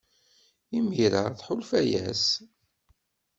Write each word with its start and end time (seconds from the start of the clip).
Imir-a, 0.77 1.23
ttḥulfuɣ-as. 1.31 2.25